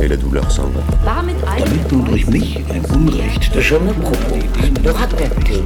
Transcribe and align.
et 0.00 0.08
la 0.08 0.16
douleur 0.16 0.50
s'en 0.50 0.68
va. 0.68 0.80
Damit 1.04 1.36
durch 1.88 2.26
mich 2.26 2.56
ein 2.70 2.84
Unrecht 2.94 3.60
Je 3.60 3.76
me 3.76 3.92
propose 3.92 4.82
de 4.82 4.90
raconter 4.90 5.62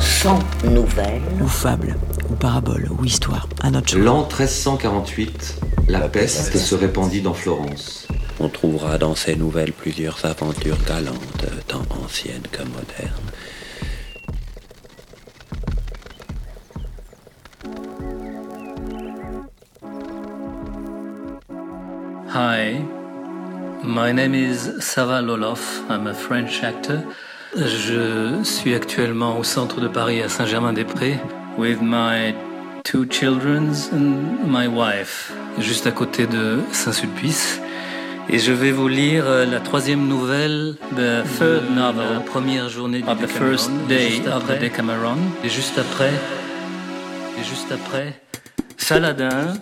sans 0.00 0.38
nouvelles 0.64 1.22
ou 1.40 1.46
fable, 1.46 1.96
ou 2.30 2.34
parabole, 2.34 2.88
ou 2.90 3.04
histoire, 3.04 3.48
à 3.62 3.70
notre. 3.70 3.98
L'an 3.98 4.22
1348, 4.22 5.60
la 5.88 6.08
peste 6.08 6.56
se 6.56 6.74
répandit 6.74 7.20
dans 7.20 7.34
Florence. 7.34 8.08
On 8.40 8.48
trouvera 8.48 8.98
dans 8.98 9.14
ces 9.14 9.36
nouvelles 9.36 9.72
plusieurs 9.72 10.24
aventures 10.24 10.78
galantes, 10.86 11.46
tant 11.68 11.84
anciennes 12.04 12.42
que 12.50 12.62
modernes. 12.62 13.12
Hi, 22.34 22.82
my 23.84 24.12
name 24.12 24.34
is 24.34 24.70
Sava 24.80 25.20
Loloff. 25.20 25.88
I'm 25.88 26.06
a 26.06 26.14
French 26.14 26.62
actor. 26.62 27.02
Je 27.56 28.42
suis 28.44 28.74
actuellement 28.74 29.38
au 29.38 29.44
centre 29.44 29.80
de 29.80 29.88
Paris 29.88 30.22
à 30.22 30.28
Saint-Germain-des-Prés 30.28 31.18
with 31.58 31.78
my 31.82 32.34
two 32.84 33.04
children 33.10 33.72
and 33.92 34.46
my 34.46 34.66
wife, 34.66 35.32
juste 35.58 35.86
à 35.86 35.90
côté 35.90 36.26
de 36.26 36.60
Saint-Sulpice. 36.72 37.60
Et 38.30 38.38
je 38.38 38.52
vais 38.52 38.70
vous 38.70 38.88
lire 38.88 39.24
euh, 39.26 39.44
la 39.44 39.58
troisième 39.58 40.06
nouvelle, 40.06 40.76
the 40.96 41.24
third 41.38 41.64
novel, 41.74 42.06
la 42.14 42.20
première 42.20 42.68
journée 42.68 43.02
du 43.02 43.04
the 43.04 43.28
first 43.28 43.70
day 43.88 44.22
of 44.28 44.46
the 44.46 44.60
Decameron. 44.60 45.18
Et 45.44 45.48
juste 45.48 45.76
après, 45.78 46.12
et 47.38 47.44
juste 47.44 47.72
après, 47.72 48.22
Saladin, 48.76 49.54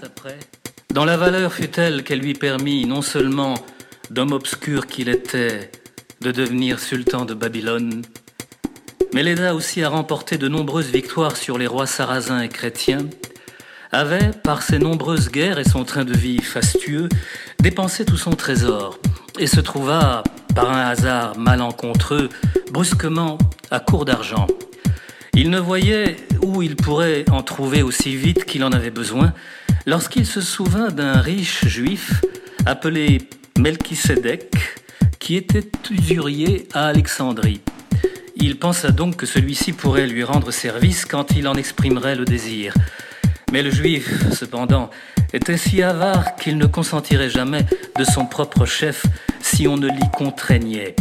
dont 0.93 1.05
la 1.05 1.17
valeur 1.17 1.53
fut 1.53 1.69
telle 1.69 2.05
qu'elle 2.05 2.21
lui 2.21 2.35
permit 2.35 2.85
non 2.85 3.01
seulement, 3.03 3.55
d'homme 4.11 4.33
obscur 4.33 4.89
qu'il 4.89 5.09
était, 5.09 5.71
de 6.21 6.33
devenir 6.33 6.81
sultan 6.81 7.25
de 7.25 7.33
Babylone, 7.33 8.03
mais 9.15 9.23
l'aida 9.23 9.55
aussi 9.55 9.83
à 9.83 9.89
remporter 9.89 10.37
de 10.37 10.49
nombreuses 10.49 10.91
victoires 10.91 11.37
sur 11.37 11.59
les 11.59 11.69
rois 11.69 11.87
sarrasins 11.87 12.43
et 12.43 12.49
chrétiens, 12.49 13.07
avait, 13.93 14.33
par 14.45 14.63
ses 14.63 14.79
nombreuses 14.79 15.31
guerres 15.31 15.59
et 15.59 15.65
son 15.65 15.85
train 15.85 16.05
de 16.05 16.13
vie 16.17 16.43
fastueux, 16.43 17.09
dépensé 17.61 18.05
tout 18.05 18.17
son 18.17 18.33
trésor, 18.33 18.99
et 19.39 19.47
se 19.47 19.61
trouva, 19.61 20.25
par 20.55 20.71
un 20.71 20.89
hasard 20.89 21.39
malencontreux, 21.39 22.29
brusquement 22.73 23.39
à 23.71 23.79
court 23.79 24.05
d'argent. 24.05 24.49
Il 25.35 25.51
ne 25.51 25.61
voyait 25.61 26.17
où 26.43 26.63
il 26.63 26.75
pourrait 26.75 27.25
en 27.31 27.43
trouver 27.43 27.83
aussi 27.83 28.17
vite 28.17 28.45
qu'il 28.45 28.65
en 28.65 28.73
avait 28.73 28.91
besoin, 28.91 29.33
lorsqu'il 29.87 30.27
se 30.27 30.41
souvint 30.41 30.89
d'un 30.89 31.21
riche 31.21 31.65
juif 31.67 32.25
appelé 32.67 33.29
Melchisédek, 33.59 34.55
qui 35.19 35.37
était 35.37 35.71
usurier 35.91 36.67
à 36.73 36.87
Alexandrie. 36.87 37.61
Il 38.37 38.59
pensa 38.59 38.91
donc 38.91 39.17
que 39.17 39.27
celui-ci 39.27 39.73
pourrait 39.73 40.07
lui 40.07 40.25
rendre 40.25 40.51
service 40.51 41.05
quand 41.05 41.33
il 41.37 41.47
en 41.47 41.55
exprimerait 41.55 42.17
le 42.17 42.25
désir. 42.25 42.75
Mais 43.53 43.63
le 43.63 43.71
juif, 43.71 44.33
cependant, 44.33 44.91
était 45.33 45.57
si 45.57 45.83
avare 45.83 46.37
qu'il 46.37 46.57
ne 46.57 46.67
consentirait 46.67 47.31
jamais 47.31 47.67
de 47.99 48.05
son 48.05 48.27
propre 48.27 48.65
chef 48.65 49.05
si 49.41 49.69
on 49.69 49.77
ne 49.77 49.89
l'y 49.89 50.11
contraignait. 50.17 50.97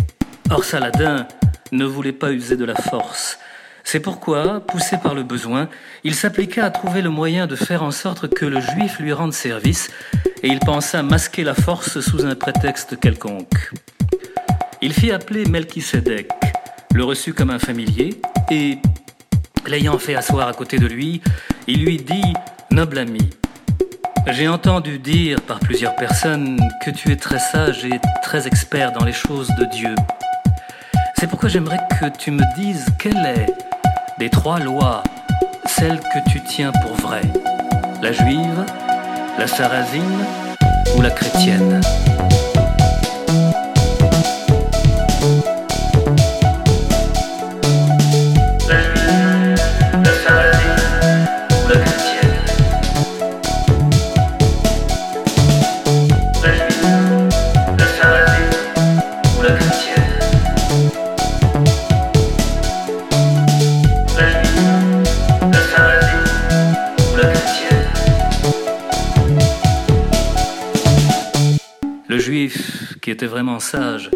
Or 0.50 0.64
Saladin 0.64 1.28
ne 1.72 1.86
voulait 1.86 2.12
pas 2.12 2.32
user 2.32 2.58
de 2.58 2.66
la 2.66 2.76
force. 2.76 3.38
C'est 3.92 4.00
pourquoi, 4.00 4.60
poussé 4.60 4.98
par 4.98 5.16
le 5.16 5.24
besoin, 5.24 5.68
il 6.04 6.14
s'appliqua 6.14 6.64
à 6.64 6.70
trouver 6.70 7.02
le 7.02 7.10
moyen 7.10 7.48
de 7.48 7.56
faire 7.56 7.82
en 7.82 7.90
sorte 7.90 8.32
que 8.32 8.46
le 8.46 8.62
juif 8.62 9.00
lui 9.00 9.14
rende 9.14 9.34
service, 9.34 9.90
et 10.44 10.48
il 10.48 10.60
pensa 10.60 11.02
masquer 11.02 11.44
la 11.44 11.56
force 11.56 12.00
sous 12.00 12.24
un 12.24 12.36
prétexte 12.36 13.00
quelconque. 13.00 13.72
Il 14.84 14.94
fit 14.94 15.12
appeler 15.12 15.46
Melchisédek, 15.46 16.30
le 16.94 17.04
reçut 17.04 17.34
comme 17.34 17.50
un 17.50 17.58
familier, 17.58 18.22
et, 18.52 18.78
l'ayant 19.66 19.98
fait 19.98 20.14
asseoir 20.14 20.48
à 20.48 20.54
côté 20.54 20.78
de 20.78 20.86
lui, 20.86 21.20
il 21.66 21.84
lui 21.84 21.98
dit 21.98 22.34
Noble 22.70 23.00
ami, 23.00 23.28
j'ai 24.28 24.48
entendu 24.48 25.00
dire 25.00 25.42
par 25.42 25.58
plusieurs 25.58 25.96
personnes 25.96 26.62
que 26.86 26.92
tu 26.92 27.12
es 27.12 27.16
très 27.16 27.40
sage 27.40 27.86
et 27.86 28.00
très 28.22 28.46
expert 28.46 28.92
dans 28.92 29.04
les 29.04 29.14
choses 29.14 29.50
de 29.60 29.66
Dieu. 29.66 29.96
C'est 31.20 31.28
pourquoi 31.28 31.50
j'aimerais 31.50 31.80
que 32.00 32.06
tu 32.20 32.30
me 32.30 32.44
dises 32.56 32.86
quelle 33.00 33.26
est, 33.26 33.48
des 34.20 34.30
trois 34.30 34.60
lois, 34.60 35.02
celle 35.66 35.98
que 36.02 36.30
tu 36.30 36.42
tiens 36.42 36.74
pour 36.74 36.94
vraie 36.96 37.32
La 38.02 38.12
juive, 38.12 38.66
la 39.38 39.48
sarrasine 39.48 40.26
ou 40.98 41.02
la 41.02 41.10
chrétienne 41.10 41.80
était 73.20 73.26
vraiment 73.26 73.60
sage, 73.60 74.12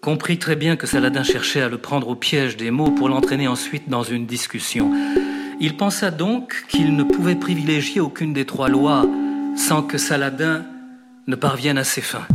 comprit 0.00 0.36
très 0.36 0.56
bien 0.56 0.74
que 0.74 0.88
Saladin 0.88 1.22
cherchait 1.22 1.62
à 1.62 1.68
le 1.68 1.78
prendre 1.78 2.08
au 2.08 2.16
piège 2.16 2.56
des 2.56 2.72
mots 2.72 2.90
pour 2.90 3.08
l'entraîner 3.08 3.46
ensuite 3.46 3.88
dans 3.88 4.02
une 4.02 4.26
discussion. 4.26 4.90
Il 5.60 5.76
pensa 5.76 6.10
donc 6.10 6.64
qu'il 6.66 6.96
ne 6.96 7.04
pouvait 7.04 7.36
privilégier 7.36 8.00
aucune 8.00 8.32
des 8.32 8.44
trois 8.44 8.68
lois 8.68 9.06
sans 9.56 9.84
que 9.84 9.96
Saladin 9.96 10.64
ne 11.28 11.36
parvienne 11.36 11.78
à 11.78 11.84
ses 11.84 12.00
fins. 12.00 12.26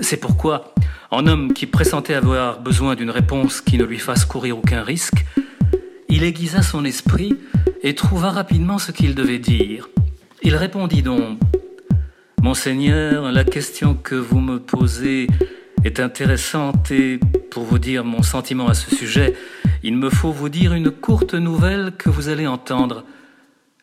C'est 0.00 0.16
pourquoi, 0.16 0.72
en 1.10 1.26
homme 1.26 1.52
qui 1.52 1.66
pressentait 1.66 2.14
avoir 2.14 2.62
besoin 2.62 2.94
d'une 2.94 3.10
réponse 3.10 3.60
qui 3.60 3.76
ne 3.76 3.84
lui 3.84 3.98
fasse 3.98 4.24
courir 4.24 4.56
aucun 4.56 4.82
risque, 4.82 5.26
il 6.08 6.24
aiguisa 6.24 6.62
son 6.62 6.86
esprit 6.86 7.36
et 7.82 7.94
trouva 7.94 8.30
rapidement 8.30 8.78
ce 8.78 8.92
qu'il 8.92 9.14
devait 9.14 9.40
dire. 9.40 9.90
Il 10.42 10.56
répondit 10.56 11.02
donc 11.02 11.38
Monseigneur, 12.44 13.32
la 13.32 13.42
question 13.42 13.94
que 13.94 14.14
vous 14.14 14.38
me 14.38 14.60
posez 14.60 15.28
est 15.82 15.98
intéressante 15.98 16.90
et, 16.90 17.18
pour 17.50 17.62
vous 17.62 17.78
dire 17.78 18.04
mon 18.04 18.22
sentiment 18.22 18.68
à 18.68 18.74
ce 18.74 18.94
sujet, 18.94 19.34
il 19.82 19.96
me 19.96 20.10
faut 20.10 20.30
vous 20.30 20.50
dire 20.50 20.74
une 20.74 20.90
courte 20.90 21.32
nouvelle 21.32 21.92
que 21.96 22.10
vous 22.10 22.28
allez 22.28 22.46
entendre. 22.46 23.04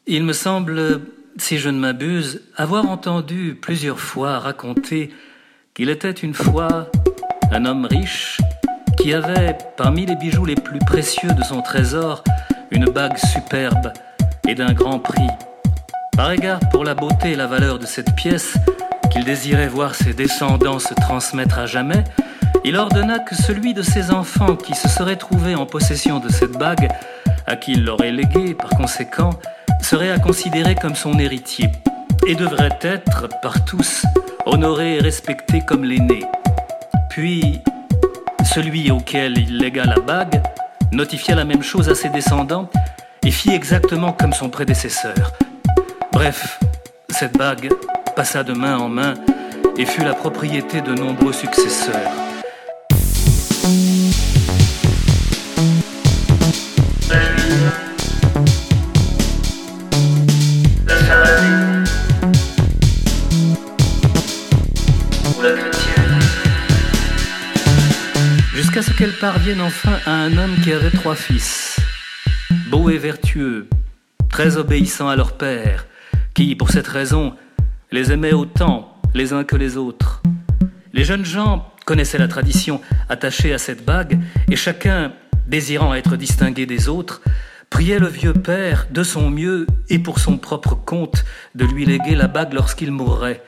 Il 0.06 0.24
me 0.24 0.32
semble, 0.34 1.02
si 1.38 1.58
je 1.58 1.70
ne 1.70 1.80
m'abuse, 1.80 2.44
avoir 2.56 2.88
entendu 2.88 3.58
plusieurs 3.60 4.00
fois 4.00 4.38
raconter 4.38 5.10
qu'il 5.74 5.90
était 5.90 6.12
une 6.12 6.36
fois 6.36 6.92
un 7.52 7.66
homme 7.66 7.86
riche 7.86 8.38
qui 8.96 9.12
avait, 9.12 9.58
parmi 9.76 10.06
les 10.06 10.16
bijoux 10.16 10.46
les 10.46 10.54
plus 10.54 10.80
précieux 10.86 11.34
de 11.34 11.44
son 11.44 11.64
trésor, 11.64 12.24
une 12.70 12.86
bague 12.86 13.18
superbe 13.18 13.92
et 14.48 14.54
d'un 14.54 14.74
grand 14.74 15.00
prix. 15.00 15.30
Par 16.22 16.34
égard 16.34 16.60
pour 16.70 16.84
la 16.84 16.94
beauté 16.94 17.32
et 17.32 17.36
la 17.36 17.48
valeur 17.48 17.80
de 17.80 17.88
cette 17.88 18.14
pièce, 18.14 18.54
qu'il 19.10 19.24
désirait 19.24 19.68
voir 19.68 19.96
ses 19.96 20.14
descendants 20.14 20.78
se 20.78 20.94
transmettre 20.94 21.58
à 21.58 21.66
jamais, 21.66 22.04
il 22.64 22.78
ordonna 22.78 23.18
que 23.18 23.34
celui 23.34 23.74
de 23.74 23.82
ses 23.82 24.12
enfants 24.12 24.56
qui 24.56 24.76
se 24.76 24.88
serait 24.88 25.16
trouvé 25.16 25.56
en 25.56 25.66
possession 25.66 26.20
de 26.20 26.30
cette 26.30 26.52
bague, 26.52 26.90
à 27.48 27.56
qui 27.56 27.72
il 27.72 27.86
l'aurait 27.86 28.12
léguée 28.12 28.54
par 28.54 28.70
conséquent, 28.70 29.32
serait 29.82 30.12
à 30.12 30.20
considérer 30.20 30.76
comme 30.76 30.94
son 30.94 31.18
héritier, 31.18 31.72
et 32.28 32.36
devrait 32.36 32.78
être, 32.84 33.28
par 33.42 33.66
tous, 33.66 34.06
honoré 34.46 34.98
et 34.98 35.00
respecté 35.00 35.62
comme 35.68 35.84
l'aîné. 35.84 36.24
Puis, 37.10 37.62
celui 38.46 38.92
auquel 38.92 39.40
il 39.40 39.58
légua 39.58 39.86
la 39.86 40.00
bague 40.00 40.40
notifia 40.92 41.34
la 41.34 41.46
même 41.46 41.64
chose 41.64 41.90
à 41.90 41.96
ses 41.96 42.10
descendants 42.10 42.70
et 43.26 43.32
fit 43.32 43.54
exactement 43.54 44.14
comme 44.14 44.34
son 44.34 44.52
prédécesseur. 44.52 45.34
Bref, 46.24 46.60
cette 47.10 47.36
bague 47.36 47.68
passa 48.16 48.44
de 48.44 48.54
main 48.54 48.78
en 48.78 48.90
main 48.90 49.16
et 49.76 49.88
fut 49.88 50.04
la 50.04 50.14
propriété 50.14 50.80
de 50.80 50.94
nombreux 50.94 51.34
successeurs. 51.34 52.12
Jusqu'à 68.54 68.84
ce 68.84 68.92
qu'elle 68.92 69.14
parvienne 69.14 69.62
enfin 69.62 69.98
à 70.06 70.12
un 70.12 70.38
homme 70.38 70.56
qui 70.64 70.72
avait 70.72 70.92
trois 70.92 71.16
fils, 71.16 71.80
beaux 72.68 72.92
et 72.92 73.00
vertueux, 73.00 73.68
très 74.30 74.58
obéissants 74.58 75.10
à 75.10 75.16
leur 75.16 75.36
père, 75.36 75.88
qui, 76.34 76.56
pour 76.56 76.70
cette 76.70 76.88
raison, 76.88 77.36
les 77.92 78.12
aimaient 78.12 78.34
autant 78.34 78.98
les 79.14 79.34
uns 79.34 79.44
que 79.44 79.56
les 79.56 79.78
autres. 79.78 80.22
Les 80.94 81.04
jeunes 81.04 81.26
gens 81.26 81.72
connaissaient 81.86 82.18
la 82.18 82.28
tradition 82.28 82.82
attachée 83.10 83.54
à 83.54 83.58
cette 83.58 83.86
bague, 83.86 84.20
et 84.50 84.56
chacun, 84.56 85.14
désirant 85.48 85.94
être 85.94 86.16
distingué 86.16 86.66
des 86.66 86.90
autres, 86.90 87.22
priait 87.70 88.00
le 88.00 88.08
vieux 88.08 88.34
père 88.34 88.88
de 88.92 89.02
son 89.02 89.30
mieux 89.30 89.66
et 89.90 90.00
pour 90.00 90.20
son 90.20 90.38
propre 90.38 90.76
compte 90.76 91.24
de 91.56 91.66
lui 91.66 91.86
léguer 91.86 92.16
la 92.16 92.28
bague 92.28 92.54
lorsqu'il 92.54 92.92
mourrait. 92.92 93.44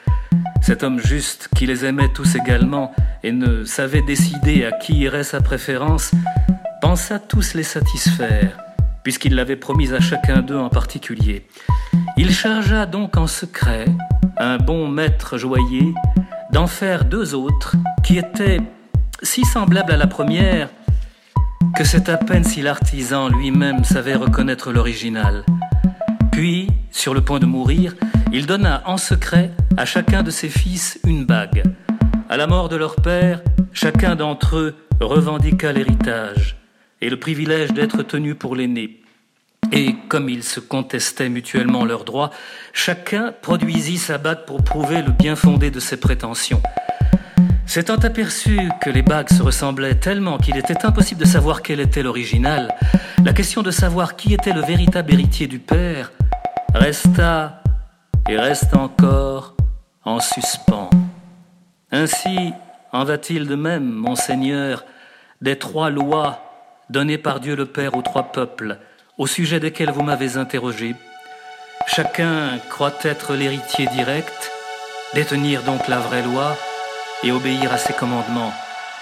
Cet 0.61 0.81
homme 0.83 0.99
juste, 0.99 1.49
qui 1.55 1.65
les 1.65 1.85
aimait 1.85 2.11
tous 2.13 2.35
également 2.35 2.93
et 3.21 3.33
ne 3.33 3.65
savait 3.65 4.01
décider 4.01 4.65
à 4.65 4.71
qui 4.71 4.93
irait 4.93 5.25
sa 5.25 5.41
préférence, 5.41 6.11
pensa 6.81 7.19
tous 7.19 7.53
les 7.53 7.63
satisfaire, 7.63 8.62
puisqu'il 9.03 9.35
l'avait 9.35 9.55
promis 9.55 9.91
à 9.93 9.99
chacun 9.99 10.41
d'eux 10.41 10.57
en 10.57 10.69
particulier. 10.69 11.45
Il 12.17 12.31
chargea 12.31 12.85
donc 12.85 13.17
en 13.17 13.27
secret 13.27 13.85
un 14.37 14.57
bon 14.57 14.87
maître 14.87 15.37
joaillier 15.37 15.93
d'en 16.51 16.67
faire 16.67 17.05
deux 17.05 17.35
autres 17.35 17.75
qui 18.03 18.17
étaient 18.17 18.61
si 19.21 19.43
semblables 19.45 19.91
à 19.91 19.97
la 19.97 20.07
première 20.07 20.69
que 21.75 21.83
c'est 21.83 22.09
à 22.09 22.17
peine 22.17 22.43
si 22.43 22.61
l'artisan 22.61 23.29
lui-même 23.29 23.83
savait 23.83 24.15
reconnaître 24.15 24.71
l'original. 24.71 25.43
Puis, 26.31 26.67
sur 26.91 27.13
le 27.13 27.21
point 27.21 27.39
de 27.39 27.45
mourir, 27.45 27.95
il 28.31 28.45
donna 28.45 28.83
en 28.85 28.97
secret 28.97 29.51
à 29.77 29.85
chacun 29.85 30.23
de 30.23 30.29
ses 30.29 30.49
fils 30.49 30.99
une 31.05 31.25
bague. 31.25 31.63
À 32.29 32.37
la 32.37 32.47
mort 32.47 32.69
de 32.69 32.75
leur 32.75 32.95
père, 32.95 33.41
chacun 33.71 34.15
d'entre 34.15 34.57
eux 34.57 34.75
revendiqua 34.99 35.71
l'héritage 35.71 36.52
et 37.03 37.09
le 37.09 37.17
privilège 37.17 37.71
d'être 37.73 38.01
tenu 38.03 38.33
pour 38.33 38.55
l'aîné. 38.55 39.01
Et 39.73 39.93
comme 40.07 40.29
ils 40.29 40.43
se 40.43 40.61
contestaient 40.61 41.27
mutuellement 41.27 41.83
leurs 41.83 42.05
droits, 42.05 42.31
chacun 42.71 43.33
produisit 43.41 43.97
sa 43.97 44.17
bague 44.17 44.45
pour 44.45 44.63
prouver 44.63 45.01
le 45.01 45.11
bien 45.11 45.35
fondé 45.35 45.69
de 45.69 45.81
ses 45.81 45.97
prétentions. 45.97 46.61
S'étant 47.65 47.97
aperçu 47.97 48.57
que 48.81 48.89
les 48.89 49.01
bagues 49.01 49.29
se 49.29 49.43
ressemblaient 49.43 49.95
tellement 49.95 50.37
qu'il 50.37 50.55
était 50.55 50.85
impossible 50.85 51.19
de 51.19 51.25
savoir 51.25 51.61
quel 51.61 51.81
était 51.81 52.03
l'original, 52.03 52.73
la 53.25 53.33
question 53.33 53.63
de 53.63 53.71
savoir 53.71 54.15
qui 54.15 54.33
était 54.33 54.53
le 54.53 54.61
véritable 54.61 55.11
héritier 55.11 55.47
du 55.47 55.59
père 55.59 56.13
resta 56.73 57.61
et 58.29 58.37
reste 58.37 58.77
encore 58.77 59.57
en 60.05 60.21
suspens. 60.21 60.89
Ainsi 61.91 62.53
en 62.93 63.03
va-t-il 63.03 63.45
de 63.45 63.55
même, 63.55 63.91
monseigneur, 63.91 64.85
des 65.41 65.57
trois 65.57 65.89
lois 65.89 66.52
données 66.93 67.17
par 67.17 67.39
Dieu 67.39 67.55
le 67.55 67.65
Père 67.65 67.97
aux 67.97 68.03
trois 68.03 68.31
peuples, 68.31 68.77
au 69.17 69.25
sujet 69.25 69.59
desquels 69.59 69.89
vous 69.89 70.03
m'avez 70.03 70.37
interrogé. 70.37 70.95
Chacun 71.87 72.59
croit 72.69 72.93
être 73.01 73.33
l'héritier 73.33 73.87
direct, 73.87 74.51
détenir 75.15 75.63
donc 75.63 75.87
la 75.87 75.97
vraie 75.97 76.21
loi 76.21 76.55
et 77.23 77.31
obéir 77.31 77.73
à 77.73 77.79
ses 77.79 77.93
commandements. 77.93 78.53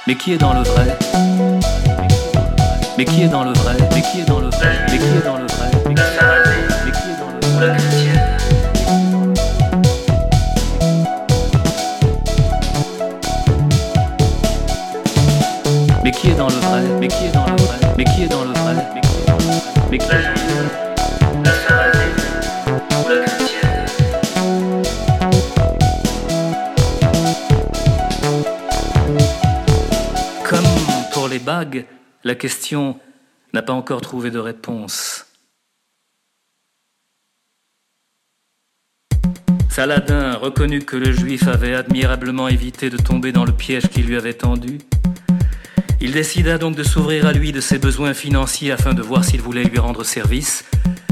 Mais 0.08 0.16
qui 0.16 0.32
est 0.32 0.38
dans 0.38 0.54
le 0.54 0.62
vrai? 0.62 0.98
Mais 2.98 3.04
qui 3.04 3.24
est 3.24 3.28
dans 3.28 3.44
le 3.44 3.52
vrai? 3.52 3.76
Mais 3.94 4.02
qui 4.02 4.22
est 4.22 4.26
dans 4.26 4.40
le 4.40 4.48
vrai? 4.48 4.78
Mais 4.88 4.98
qui 4.98 5.04
est 5.04 5.26
dans 5.26 5.38
le 5.38 5.48
vrai? 5.48 5.70
Mais 5.84 5.92
qui 5.92 6.08
est 6.08 7.20
dans 7.20 7.30
le 7.30 7.40
vrai? 7.58 7.76
Mais 16.04 16.12
qui 16.12 16.30
est 16.30 16.36
dans 16.36 16.48
le 16.48 16.56
vrai? 16.56 16.82
Mais 17.02 17.08
qui 17.10 17.26
est 17.26 17.32
dans 17.32 17.46
le 17.46 17.46
vrai? 17.46 17.50
Mais 18.01 18.12
qui 18.15 18.24
est 18.24 18.30
dans 18.30 18.44
le 18.44 18.50
vrai 18.50 18.74
Mais 19.92 20.00
qui 20.00 20.07
La 20.09 20.18
ou 21.31 21.44
la 21.44 21.51
Comme 30.50 30.65
pour 31.13 31.27
les 31.27 31.38
bagues, 31.38 31.86
la 32.24 32.33
question 32.33 33.00
n'a 33.53 33.62
pas 33.62 33.74
encore 33.74 34.01
trouvé 34.01 34.31
de 34.31 34.39
réponse. 34.39 35.27
Saladin 39.69 40.33
reconnut 40.33 40.86
que 40.86 40.98
le 40.98 41.12
juif 41.12 41.48
avait 41.48 41.75
admirablement 41.75 42.48
évité 42.48 42.89
de 42.89 42.98
tomber 42.98 43.31
dans 43.31 43.45
le 43.45 43.51
piège 43.51 43.89
qui 43.89 44.01
lui 44.01 44.18
avait 44.18 44.33
tendu. 44.33 44.80
Il 46.03 46.13
décida 46.13 46.57
donc 46.57 46.75
de 46.75 46.81
s'ouvrir 46.81 47.27
à 47.27 47.31
lui 47.31 47.51
de 47.51 47.62
ses 47.62 47.77
besoins 47.77 48.15
financiers 48.15 48.71
afin 48.71 48.95
de 48.95 49.03
voir 49.03 49.24
s'il 49.24 49.39
voulait 49.39 49.63
lui 49.63 49.77
rendre 49.77 50.03
service, 50.03 50.65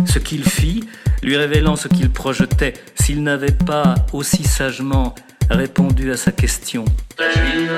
ce 0.07 0.17
qu'il 0.17 0.43
fit, 0.43 0.83
lui 1.21 1.37
révélant 1.37 1.75
ce 1.75 1.87
qu'il 1.87 2.09
projetait 2.09 2.73
s'il 2.99 3.21
n'avait 3.21 3.51
pas 3.51 3.93
aussi 4.13 4.43
sagement 4.43 5.13
répondu 5.51 6.11
à 6.11 6.17
sa 6.17 6.31
question. 6.31 6.85
La 7.19 7.29
juive, 7.31 7.71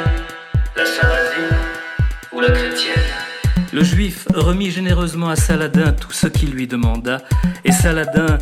la 0.77 0.85
sarrasine 0.85 1.57
ou 2.31 2.39
la 2.39 2.49
chrétienne? 2.49 3.03
Le 3.73 3.83
juif 3.83 4.25
remit 4.33 4.71
généreusement 4.71 5.29
à 5.29 5.35
Saladin 5.35 5.91
tout 5.91 6.13
ce 6.13 6.27
qu'il 6.27 6.51
lui 6.51 6.65
demanda, 6.65 7.21
et 7.65 7.73
Saladin 7.73 8.37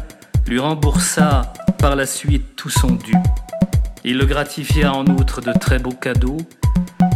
lui 0.48 0.60
remboursa 0.60 1.54
par 1.80 1.96
la 1.96 2.06
suite 2.06 2.56
tout 2.56 2.70
son 2.70 2.92
dû. 2.92 3.16
Il 4.04 4.20
le 4.20 4.26
gratifia 4.26 4.94
en 4.94 5.08
outre 5.08 5.42
de 5.42 5.54
très 5.54 5.80
beaux 5.80 5.92
cadeaux, 5.92 6.38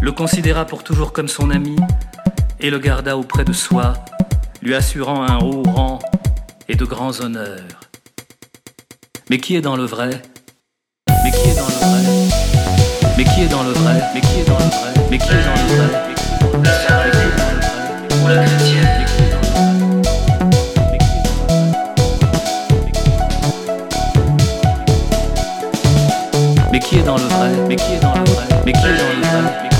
le 0.04 0.12
considéra 0.12 0.66
pour 0.66 0.84
toujours 0.84 1.14
comme 1.14 1.30
son 1.30 1.50
ami, 1.50 1.78
et 2.60 2.70
le 2.70 2.78
garda 2.78 3.18
auprès 3.18 3.46
de 3.46 3.54
soi, 3.54 3.94
lui 4.62 4.76
assurant 4.76 5.24
un 5.24 5.40
haut 5.40 5.64
rang 5.64 6.00
et 6.68 6.76
de 6.76 6.84
grands 6.84 7.22
honneurs. 7.22 7.80
Mais 9.30 9.38
qui 9.38 9.56
est 9.56 9.62
dans 9.62 9.78
le 9.78 9.86
vrai 9.86 10.10
Mais 11.24 11.32
qui 11.32 11.50
est 11.50 11.56
dans 11.56 11.68
le 11.68 11.74
vrai 11.74 12.04
Mais 13.18 13.24
qui 13.24 13.42
est 13.44 13.48
dans 13.48 13.64
le 13.64 13.72
vrai 13.72 14.02
Mais 14.14 14.22
qui 14.22 14.40
est 14.40 14.44
dans 14.44 14.60
le 14.60 14.66
vrai 14.66 14.94
Mais 15.10 15.18
qui 15.18 15.30
est 15.30 15.44
dans 15.46 15.56
le 15.56 15.68
vrai 15.72 16.14
Mais 26.70 26.80
qui 26.80 26.98
est 26.98 27.04
dans 27.04 27.16
le 27.16 27.24
vrai 27.24 27.50
Mais 27.70 27.76
qui 27.78 27.94
est 27.96 28.00
dans 28.02 28.14
le 28.14 28.26
vrai 28.26 28.48
Mais 28.66 28.74
qui 28.74 28.80
est 28.86 28.98
dans 28.98 29.08
le 29.10 29.22
vrai 29.22 29.73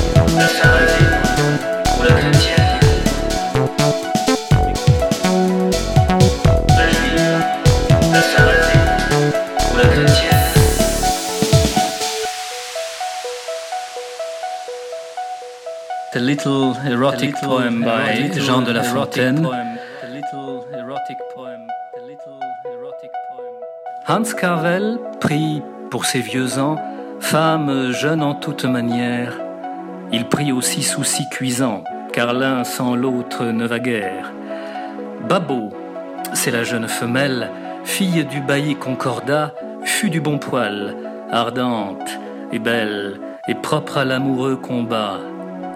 The 16.12 16.20
Little 16.20 16.76
Erotic 16.86 17.36
Poem 17.42 17.82
by 17.82 18.30
Jean 18.40 18.64
de 18.64 18.74
La 18.74 18.84
Fontaine. 18.84 19.48
Hans 24.08 24.34
Carvel 24.38 25.00
prit, 25.22 25.62
pour 25.90 26.04
ses 26.06 26.20
vieux 26.20 26.60
ans, 26.60 26.78
femme 27.22 27.92
jeune 27.94 28.22
en 28.22 28.36
toute 28.36 28.66
manière, 28.66 29.43
il 30.16 30.26
prit 30.26 30.52
aussi 30.52 30.84
souci 30.84 31.28
cuisant, 31.28 31.84
car 32.14 32.34
l'un 32.34 32.64
sans 32.64 32.96
l'autre 32.96 33.46
ne 33.46 33.66
va 33.66 33.80
guère. 33.80 34.32
Babo, 35.28 35.72
c'est 36.34 36.52
la 36.52 36.64
jeune 36.64 36.88
femelle, 36.88 37.50
fille 37.84 38.24
du 38.24 38.40
bailli 38.40 38.76
Concordat, 38.76 39.56
fut 39.84 40.12
du 40.12 40.22
bon 40.22 40.38
poil, 40.38 40.96
ardente 41.32 42.08
et 42.52 42.60
belle, 42.60 43.20
et 43.48 43.56
propre 43.56 43.98
à 43.98 44.06
l'amoureux 44.06 44.56
combat. 44.56 45.20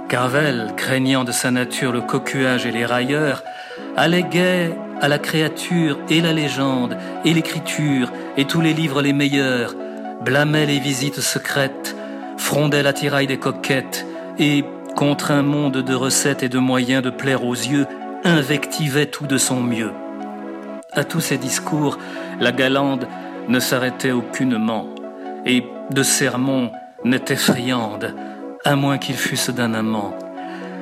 Carvel, 0.08 0.72
craignant 0.78 1.24
de 1.24 1.32
sa 1.32 1.50
nature 1.50 1.92
le 1.92 2.02
cocuage 2.02 2.68
et 2.68 2.72
les 2.72 2.86
railleurs, 2.86 3.44
alléguait 3.96 4.78
à 5.02 5.08
la 5.08 5.18
créature 5.18 5.98
et 6.12 6.22
la 6.22 6.32
légende 6.32 6.96
et 7.26 7.34
l'écriture 7.34 8.12
et 8.38 8.46
tous 8.46 8.62
les 8.62 8.74
livres 8.74 9.02
les 9.02 9.14
meilleurs, 9.14 9.74
blâmait 10.22 10.68
les 10.68 10.80
visites 10.80 11.22
secrètes, 11.22 11.96
frondait 12.38 12.84
l'attirail 12.84 13.26
des 13.26 13.38
coquettes 13.38 14.07
et, 14.40 14.64
contre 14.96 15.32
un 15.32 15.44
monde 15.44 15.78
de 15.78 15.94
recettes 15.94 16.44
et 16.44 16.50
de 16.50 16.60
moyens 16.60 17.04
de 17.04 17.10
plaire 17.10 17.46
aux 17.46 17.54
yeux, 17.54 17.86
invectivait 18.24 19.06
tout 19.06 19.28
de 19.28 19.38
son 19.38 19.62
mieux. 19.62 19.92
À 20.94 21.04
tous 21.04 21.20
ces 21.20 21.38
discours, 21.38 21.98
la 22.40 22.52
galande 22.52 23.08
ne 23.48 23.60
s'arrêtait 23.60 24.12
aucunement, 24.12 24.88
et 25.46 25.64
de 25.92 26.04
sermons 26.04 26.72
n'était 27.04 27.36
friande, 27.36 28.16
à 28.66 28.76
moins 28.76 28.98
qu'il 28.98 29.16
fût 29.16 29.52
d'un 29.52 29.74
amant. 29.74 30.16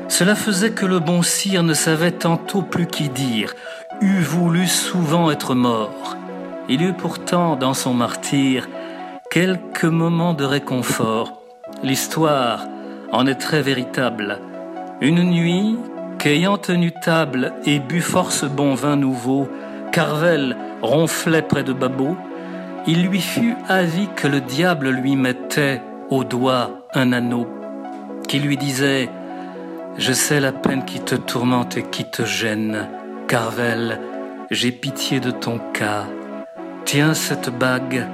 Cela 0.07 0.35
faisait 0.35 0.71
que 0.71 0.85
le 0.85 0.99
bon 0.99 1.21
sire 1.21 1.63
ne 1.63 1.73
savait 1.73 2.11
tantôt 2.11 2.61
plus 2.61 2.87
qu'y 2.87 3.09
dire, 3.09 3.53
eût 4.01 4.21
voulu 4.21 4.67
souvent 4.67 5.31
être 5.31 5.55
mort. 5.55 6.15
Il 6.69 6.81
eut 6.81 6.93
pourtant 6.93 7.55
dans 7.55 7.73
son 7.73 7.93
martyr 7.93 8.67
quelques 9.29 9.85
moments 9.85 10.33
de 10.33 10.45
réconfort. 10.45 11.41
L'histoire 11.83 12.65
en 13.11 13.27
est 13.27 13.35
très 13.35 13.61
véritable. 13.61 14.39
Une 15.01 15.23
nuit, 15.23 15.77
qu'ayant 16.19 16.57
tenu 16.57 16.91
table 16.91 17.53
et 17.65 17.79
bu 17.79 18.01
force 18.01 18.45
bon 18.45 18.73
vin 18.73 18.95
nouveau, 18.95 19.47
Carvel 19.91 20.55
ronflait 20.81 21.41
près 21.41 21.63
de 21.63 21.73
Babot, 21.73 22.17
il 22.87 23.07
lui 23.07 23.21
fut 23.21 23.55
avis 23.67 24.07
que 24.15 24.27
le 24.27 24.41
diable 24.41 24.89
lui 24.89 25.15
mettait 25.15 25.81
au 26.09 26.23
doigt 26.23 26.87
un 26.93 27.13
anneau, 27.13 27.47
qui 28.27 28.39
lui 28.39 28.57
disait 28.57 29.09
Je 29.97 30.13
sais 30.13 30.39
la 30.39 30.51
peine 30.51 30.85
qui 30.85 30.99
te 30.99 31.15
tourmente 31.15 31.77
et 31.77 31.83
qui 31.83 32.05
te 32.05 32.23
gêne, 32.23 32.87
Carvel, 33.27 33.99
j'ai 34.51 34.71
pitié 34.71 35.19
de 35.19 35.31
ton 35.31 35.59
cas. 35.73 36.05
Tiens 36.85 37.13
cette 37.13 37.49
bague 37.49 38.05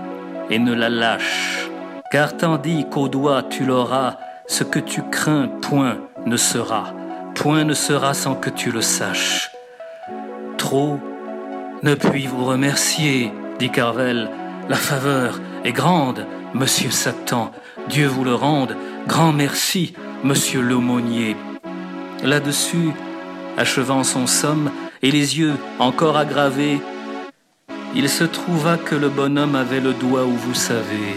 et 0.50 0.60
ne 0.60 0.74
la 0.74 0.90
lâche, 0.90 1.70
car 2.12 2.38
tandis 2.38 2.86
qu'au 2.90 3.10
doigt 3.10 3.44
tu 3.44 3.66
l'auras, 3.66 4.18
ce 4.52 4.66
que 4.66 4.80
tu 4.80 5.02
crains, 5.02 5.48
point 5.48 5.98
ne 6.26 6.36
sera, 6.36 6.94
point 7.36 7.64
ne 7.64 7.74
sera 7.74 8.14
sans 8.14 8.36
que 8.36 8.50
tu 8.50 8.70
le 8.70 8.82
saches. 8.82 9.50
Trop 10.58 11.00
ne 11.84 11.96
puis 11.96 12.28
vous 12.28 12.44
remercier, 12.44 13.32
dit 13.60 13.70
Carvel, 13.70 14.30
la 14.68 14.76
faveur 14.76 15.40
est 15.64 15.72
grande, 15.72 16.26
monsieur 16.54 16.92
Satan, 16.92 17.54
Dieu 17.88 18.08
vous 18.08 18.26
le 18.26 18.36
rende, 18.36 18.76
grand 19.08 19.32
merci, 19.32 19.94
monsieur 20.22 20.60
l'aumônier. 20.60 21.38
Là-dessus, 22.22 22.92
achevant 23.58 24.04
son 24.04 24.28
somme, 24.28 24.70
et 25.02 25.12
les 25.12 25.40
yeux 25.40 25.56
encore 25.80 26.18
aggravés, 26.18 26.82
il 27.96 28.10
se 28.10 28.26
trouva 28.26 28.76
que 28.76 28.96
le 28.96 29.08
bonhomme 29.08 29.56
avait 29.56 29.80
le 29.80 29.94
doigt 29.94 30.26
où 30.26 30.36
vous 30.36 30.54
savez. 30.54 31.16